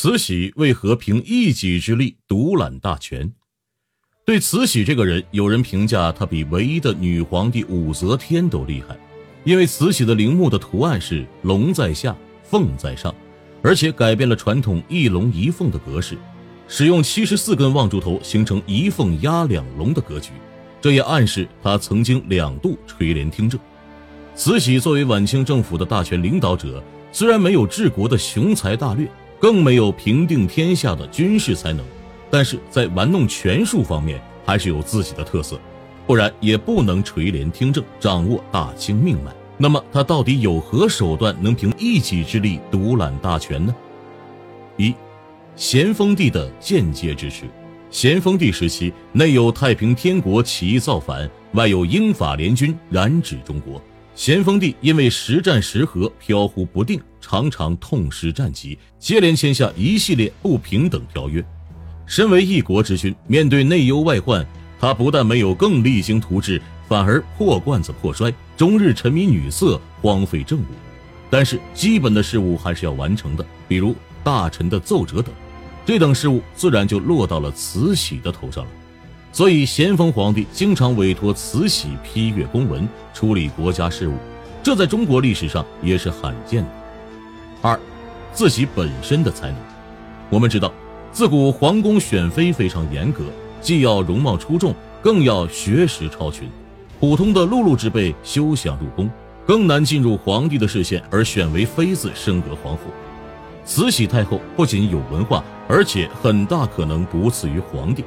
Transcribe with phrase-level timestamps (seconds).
[0.00, 3.32] 慈禧为何凭一己之力独揽大权？
[4.24, 8.96] 对慈禧这个人，有人评价她比唯一的女皇帝武则天都厉害，
[9.42, 13.12] 因为慈禧的陵墓的图案是龙在下，凤在上，
[13.60, 16.16] 而且改变了传统一龙一凤的格式，
[16.68, 20.30] 使用七十四根望柱头形成一凤压两龙的格局，
[20.80, 23.58] 这也暗示她曾经两度垂帘听政。
[24.36, 26.80] 慈禧作为晚清政府的大权领导者，
[27.10, 29.10] 虽然没有治国的雄才大略。
[29.40, 31.84] 更没有平定天下的军事才能，
[32.30, 35.58] 但是在玩弄权术方面还是有自己的特色，
[36.06, 39.32] 不然也不能垂帘听政，掌握大清命脉。
[39.56, 43.74] 那么他到底有何手段能凭一己之力独揽大权呢？
[44.76, 44.94] 一，
[45.56, 47.44] 咸丰帝的间接支持。
[47.90, 53.82] 咸丰帝时期，内有太平天国起义造反，外有英法联军染指中国。
[54.14, 61.44] 咸丰帝因为时战时和，飘忽不定，常常痛失战机，接连签下一系列不平等条约。
[62.06, 64.46] 身为一国之君，面对内忧外患，
[64.80, 70.64] 他不但没有更励精图治，反而破罐子破摔，终日沉迷女色，荒废政务。
[71.28, 75.34] 但是基本的事务还是要完成的，比如大臣的奏折等，
[75.84, 78.70] 这等事务自然就落到了慈禧的头上了。
[79.30, 84.14] 所以，咸丰皇帝经常委托慈禧批阅公文，处理国家事务，
[84.62, 86.70] 这在中国历史上也是罕见的。
[87.68, 87.78] 二，
[88.32, 89.56] 自己本身的才能。
[90.30, 90.72] 我们知道，
[91.12, 93.24] 自古皇宫选妃非常严格，
[93.60, 96.48] 既要容貌出众，更要学识超群。
[96.98, 99.10] 普通的碌碌之辈休想入宫，
[99.46, 102.84] 更难进入皇帝的视线而选为妃子升格皇后。
[103.66, 108.02] 慈禧太后不仅有文化，而且很大可能不次于皇帝。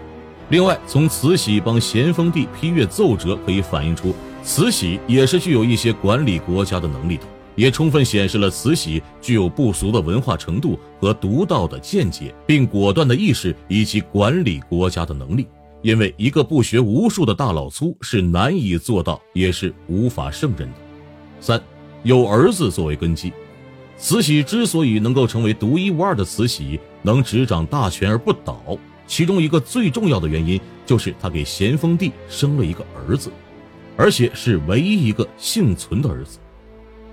[0.49, 7.23] 另外，从慈禧帮咸丰帝批阅奏折可以反映出，慈禧也是具有一些管理国家的能力的，
[7.61, 15.45] 也充分显示了慈禧具有不俗的文化程度和独到的见解，并果断的意识以及管理国家的能力。
[15.83, 20.75] 因为一个不学无术的大老粗是难以做到，也是无法胜任的。
[21.39, 21.61] 三，
[22.01, 23.31] 有儿子作为根基，
[23.95, 28.75] 慈禧之所以能够成为独一无二的慈禧，能执掌大权而不倒。
[29.05, 33.29] 其中一个最重要的原因，就是她给咸丰帝生了一个儿子，
[33.95, 36.39] 而且是唯一一个幸存的儿子。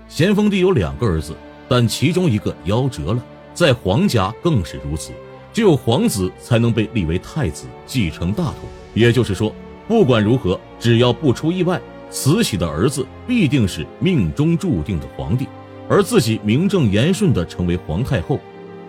[0.09, 1.35] 咸丰帝有两个儿子，
[1.67, 5.11] 但其中一个夭折了，在皇家更是如此，
[5.53, 8.55] 只有皇子才能被立为太子，继承大统。
[8.95, 9.53] 也就是说，
[9.87, 15.47] 不管如何，只要不出意外，慈禧的儿子必定是命中注定的皇帝，
[15.87, 18.39] 而自己名正言顺地成为皇太后，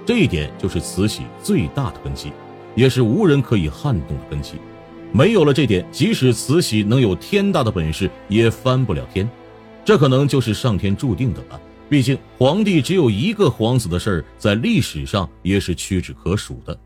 [0.06, 2.32] 这一点就是慈禧最大的根基。
[2.74, 4.54] 也是无人可以撼动的根基，
[5.12, 9.28] 没有了这点，即使慈禧能有天大的本事，也翻不了天。
[9.90, 11.60] 这可能就是上天注定的了。
[11.88, 16.78] 毕竟皇帝只有一个皇子的事儿，在历史上也是屈指可数的。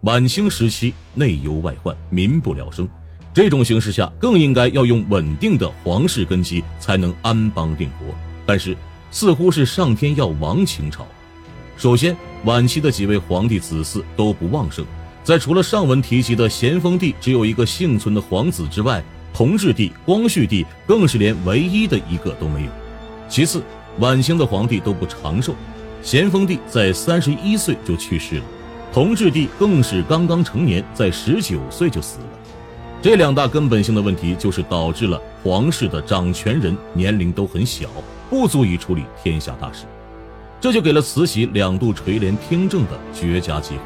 [0.00, 2.88] 晚清时期内忧外患，民不聊生，
[3.32, 8.12] 这种形势下，更应该要用稳定的皇室根基，才能安邦定国。
[8.44, 8.76] 但是，
[9.12, 11.06] 似乎是上天要亡清朝。
[11.76, 14.84] 首先，晚期的几位皇帝子嗣都不旺盛。
[15.22, 19.00] 在除了上文提及的咸丰帝只有一个幸存的皇子之外，
[19.32, 22.68] 同治帝、光绪帝更是连唯一的一个都没有。
[23.28, 23.62] 其次，
[23.98, 25.54] 晚清的皇帝都不长寿，
[26.02, 28.44] 咸丰帝在三十一岁就去世了，
[28.92, 32.26] 同治帝更是刚刚成年，在十九岁就死了。
[33.00, 37.88] 这两大根本性的问题，就是导致了皇室的掌权人年龄都很小，
[38.30, 39.86] 不足以处理天下大事，
[40.60, 43.82] 这就给了慈禧两度垂帘听政的绝佳机会。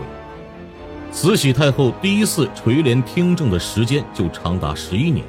[1.12, 5.24] 慈禧太后第一次垂帘听政的时间就长达十一年，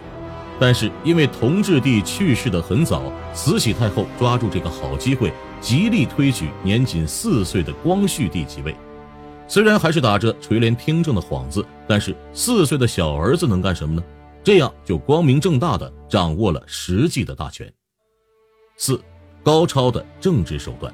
[0.59, 5.31] 但是因为同治帝去世的很早，慈禧太后抓住这个好机会，
[5.61, 8.75] 极力推举年仅四岁的光绪帝即位。
[9.47, 14.03] 虽然还是打着垂帘听政的幌子，但是四岁的小儿子能干什么呢？
[14.43, 17.71] 这样就光明正大的掌握了实际的大权。
[18.77, 18.99] 四，
[19.43, 20.93] 高超的政治手段，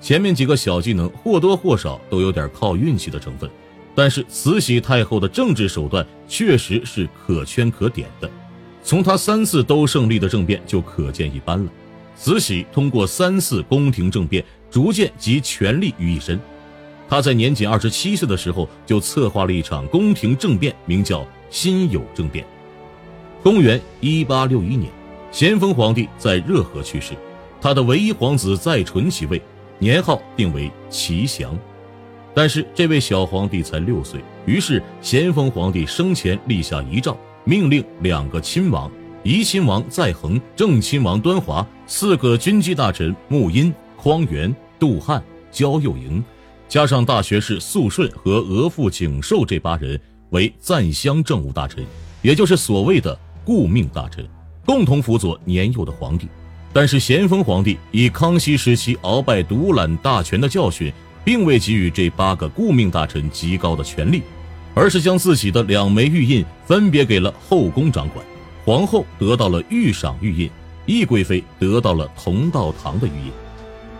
[0.00, 3.50] 前面几个小技能或多或少都有点靠运气的成分。
[3.94, 8.30] 但是慈禧太后的政治手段确实是可圈可点的，
[8.88, 11.70] 从他三次都胜利的政变就可见一斑了。
[12.16, 16.40] 慈禧通过三次宫廷政变，逐渐集权力于一身。
[17.06, 22.46] 她在年仅二十七岁的时候就策划了一场宫廷政变，名叫辛酉政变。
[23.42, 24.90] 公元一八六一年，
[25.30, 27.12] 咸丰皇帝在热河去世，
[27.60, 29.38] 他的唯一皇子载淳即位，
[29.78, 31.54] 年号定为祺祥。
[32.32, 37.14] 但是这位小皇帝才六岁，于是咸丰皇帝生前立下遗诏，
[37.48, 38.90] 命令两个亲王
[39.22, 46.22] 怡亲王载衡、正亲王端华四个军机大臣穆荫、匡源、杜汉、焦佑营，
[46.68, 49.98] 加上大学士肃顺和额驸景寿这八人
[50.28, 51.82] 为赞襄政务大臣，
[52.20, 54.28] 也就是所谓的顾命大臣，
[54.66, 56.28] 共同辅佐年幼的皇帝。
[56.70, 60.92] 但是咸丰皇帝以康熙时期鳌拜独揽大权的教训，
[61.24, 64.22] 并未给予这八个顾命大臣极高的权力，
[64.78, 68.24] 而是将自己的两枚玉印分别给了后宫掌管。
[68.64, 70.48] 皇后得到了御赏玉印，
[70.86, 73.32] 懿贵妃得到了同道堂的玉印，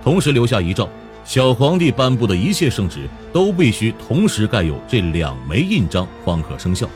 [0.05, 0.89] 同时留下遗诏：
[1.25, 6.89] 小皇帝颁布的一切圣旨都必须同时盖有这两枚印章方可生效。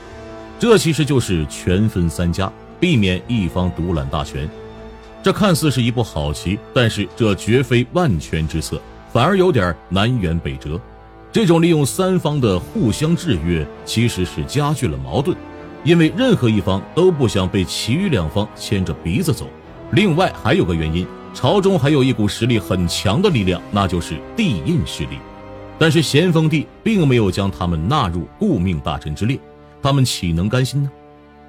[0.61, 4.49] 这其实就是权分三家，避免一方独揽大权。
[5.25, 8.81] 这看似是一步好棋，但是这绝非万全之策，
[9.13, 10.81] 反而有点南辕北辙。
[11.33, 15.35] 这种利用三方的互相制约，其实是加剧了矛盾。
[15.83, 19.49] 因为任何一方都不想被其余两方牵着鼻子走。
[19.93, 25.17] 另外还有个原因，朝中还有一股实力很强的力量，那就是帝印势力。
[25.79, 29.39] 但是咸丰帝并没有将他们纳入顾命大臣之列，
[29.83, 30.91] 他们岂能甘心呢？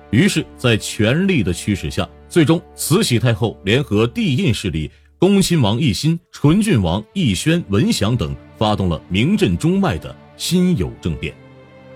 [0.09, 4.89] 于是，在权力的驱使下，最终慈禧太后联合帝印势力
[5.19, 11.33] 恭亲王奕欣、纯郡王奕轩、文祥等，发动了名震中外的辛酉政变，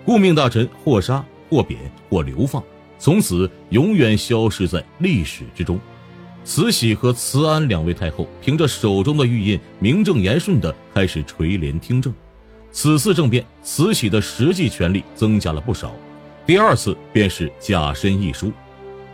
[0.05, 1.23] 顾命大臣或杀。
[1.49, 2.61] 或贬或流放，
[2.99, 5.79] 从此永远消失在历史之中。
[6.43, 12.13] 慈禧和慈安两位太后凭着手中的玉印，名正言顺地开始垂帘听政。
[12.73, 15.95] 此次政变，慈禧的实际权力增加了不少。
[16.45, 18.51] 第二次便是假身议书。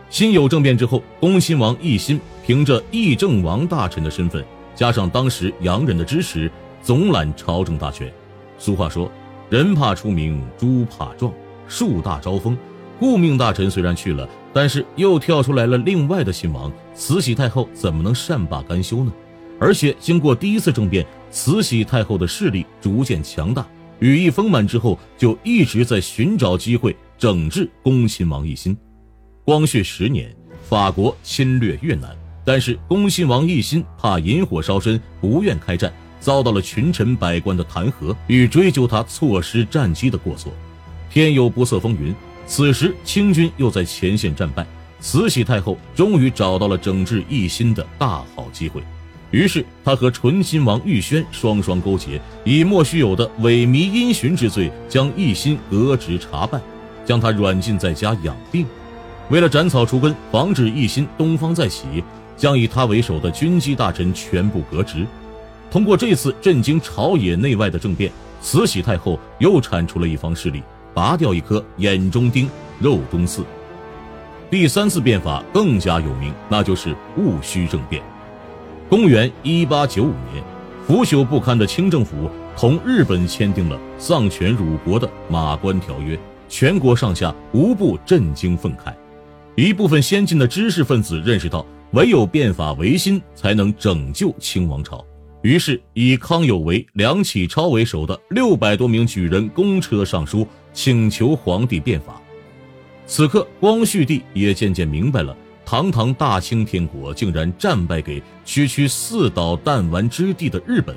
[0.09, 4.43] 辛酉政变之后，恭亲王奕欣凭着议政王大臣的身份，
[4.73, 6.51] 加上当时洋人的支持，
[6.83, 8.11] 总揽朝政大权。
[8.59, 9.09] 俗话说
[9.49, 11.33] ：“人怕出名，猪怕壮。”
[11.65, 12.57] 树大招风，
[12.99, 19.11] 顾命大臣虽然去了，但是又跳出来了另外的亲王，慈禧太后怎么能善罢甘休呢？
[19.59, 23.65] 而且经过第一次政变，慈禧太后的势力逐渐强大，
[23.99, 28.75] 羽翼丰满之后，就一直在寻找机会整治恭亲王奕欣。
[29.45, 35.91] 光绪十年，法国侵略越南，但是恭亲王奕欣怕引火烧身，不愿开战，
[36.23, 40.53] 遭到了群臣百官的弹劾与追究他错失战机的过错。
[41.11, 42.15] 天有不测风云，
[42.47, 44.65] 此时清军又在前线战败，
[45.01, 48.81] 慈禧太后终于找到了整治奕欣的大好机会。
[49.31, 56.61] 于是，她和醇亲王奕轩双双勾结，以莫须有的萎靡因循之罪，将奕欣革职查办，
[57.03, 58.65] 将他软禁在家养病。
[59.29, 62.03] 为了斩草除根，防止奕欣东方再起，
[62.37, 65.05] 将以他为首的军机大臣全部革职。
[65.73, 70.61] 通过这次震惊朝野内外的政变，慈禧太后又铲除了一方势力。
[70.93, 72.47] 拔掉一颗眼中钉、
[72.79, 73.43] 肉中刺。
[74.51, 77.99] 第三次变法更加有名，那就是戊戌政变。
[78.87, 80.43] 公元一八九五年，
[80.85, 86.15] 腐朽不堪的清政府同日本签订了丧权辱国的《马关条约》，
[86.47, 88.93] 全国上下无不震惊愤慨。
[89.55, 95.03] 一部分先进的知识分子认识到，唯有变法维新，才能拯救清王朝。
[95.43, 102.21] 于是，以康有为、梁启超为首的六百多名举人公车上书，请求皇帝变法。
[103.05, 105.35] 此刻，光绪帝也渐渐明白了，
[105.65, 110.95] 堂堂大清天国竟然战败给区区四岛弹丸之地的日本，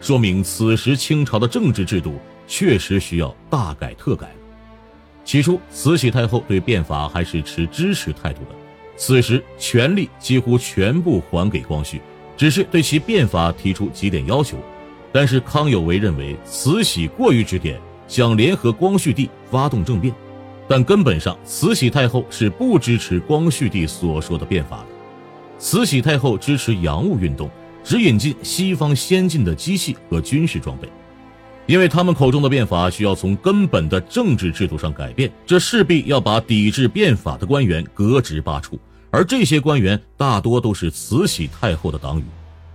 [0.00, 2.18] 说明此时清朝的政治制度
[2.48, 4.34] 确实需要大改特改了。
[5.24, 8.50] 起初，慈禧太后对变法还是持支持态度的，
[8.96, 12.00] 此时权力几乎全部还给光绪。
[12.36, 14.58] 只是对其变法提出几点要求，
[15.12, 20.14] 但是康有为认为慈禧过于指点，想联合光绪帝发动政变，
[20.68, 24.86] 但根本上慈禧太后是不支持光绪帝所说的变法的。
[25.58, 27.50] 慈禧太后支持洋务运动，
[27.82, 30.86] 只引进西方先进的机器和军事装备，
[31.64, 38.78] 因为他们口中的变法需要从根本的政治制度上改变，这势必要把抵制变法的官员革职罢黜。
[39.16, 42.24] 而这些官员大多都是慈禧太后的党羽，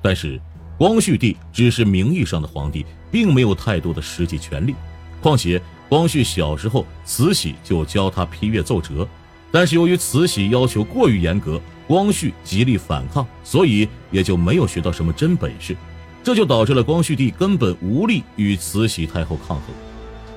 [0.01, 0.41] 但是
[0.75, 4.73] 光绪帝只是名义上的皇帝，并没有太多的实际权利。
[5.21, 9.07] 况且光绪小时候，慈禧就教他批阅奏折，
[9.51, 15.77] 但是由于慈禧要求过于严格，光绪极力反抗，所以也就没有学到什么真本事。
[16.23, 19.67] 这就导致了光绪帝根本无力与慈禧太后抗衡，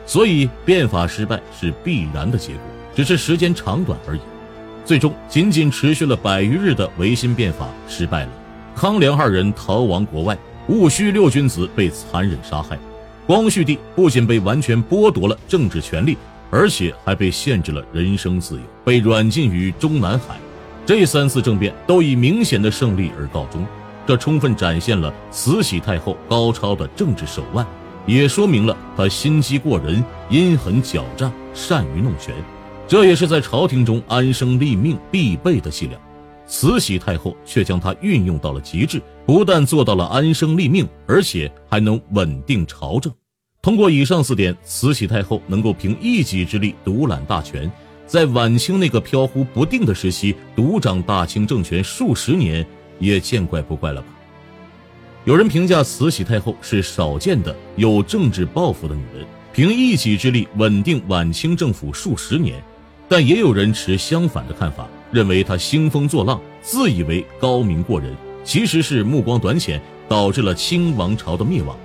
[0.05, 2.63] 所以变法失败是必然的结果，
[2.95, 4.21] 只是时间长短而已。
[4.85, 8.31] 最终，仅仅持续了百余日的维新变法失败了，
[8.77, 10.37] 康梁二人逃亡国外，
[10.69, 12.79] 戊戌六君子被残忍杀害，
[13.27, 16.19] 光绪帝不仅被完全剥夺了政治权利，
[16.51, 20.37] 而且还被限制了人身自由，被软禁于中南海。
[20.85, 23.67] 这三次政变都以明显的胜利而告终，
[24.07, 27.67] 这充分展现了慈禧太后高超的政治手腕。
[28.07, 32.35] 也说明了她心机过人、阴狠狡诈、善于弄权。
[32.87, 35.99] 这也是在朝廷中安身立命必备的伎俩。
[36.47, 43.11] 慈禧太后却将它运用到了极致，不但做到了安身立命，而且还能稳定朝政。
[43.63, 47.73] 通过以上四点，慈禧太后能够凭一己之力独揽大权，
[48.07, 52.65] 在晚清那个飘忽不定的时期独掌大清政权数十年，
[52.99, 54.09] 也见怪不怪了吧？
[55.25, 62.63] 有人评价慈禧太后是少见的有政治抱负的女人，凭一己之力稳定晚清政府数十年。
[63.09, 71.77] 但也有人持相反的看法，认为他兴风作浪，自以为高明过人，其实是目光短浅，导致了清王朝的灭亡。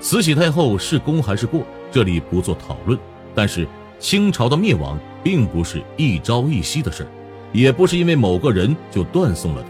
[0.00, 2.98] 慈禧太后是功还是过，这里不做讨论。
[3.34, 3.66] 但是
[3.98, 7.08] 清朝的灭亡并不是一朝一夕的事儿，
[7.52, 9.68] 也不是因为某个人就断送了的。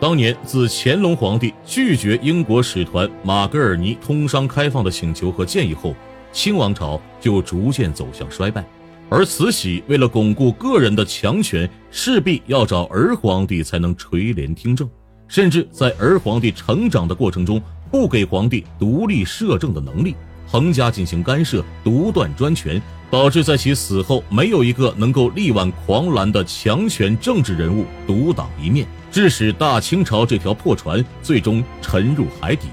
[0.00, 5.94] 当年自乾隆皇帝拒绝英国使团马格尔尼通商开放的请求和建议后，
[6.32, 8.64] 清王朝就逐渐走向衰败。
[9.08, 14.88] 而慈禧为了巩固个人的强权，势必要找儿皇帝才能垂帘听政，
[15.28, 17.62] 甚至在儿皇帝成长的过程中。
[17.88, 20.16] 不给皇帝独立摄政的能力，
[20.48, 32.66] 横加进行干涉，独断专权，导致在其死后没有一个能够力挽狂澜的强权政治人物独当一面，致使大清朝这条破船最终沉入海底。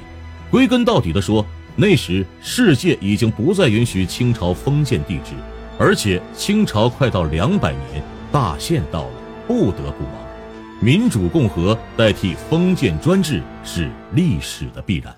[0.49, 5.35] 归根到底的说，那时世界已经不再允许清朝封建帝制，
[5.77, 9.11] 而且清朝快到两百年，大限到了，
[9.47, 10.13] 不得不亡。
[10.81, 15.15] 民主共和代替封建专制是历史的必然。